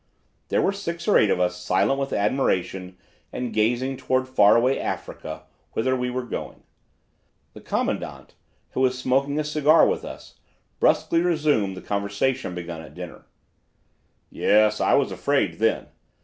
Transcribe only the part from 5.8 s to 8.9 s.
we were going. The commandant, who